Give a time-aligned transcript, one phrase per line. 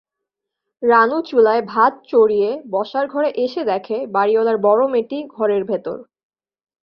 [0.83, 5.97] রানু চুলায় ভাত চড়িয়ে বসার ঘরে এসে দেখে বাড়িঅলার বড় মেয়েটি ঘরের ভেতর।